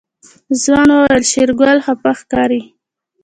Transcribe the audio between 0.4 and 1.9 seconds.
ځوان وويل شېرګل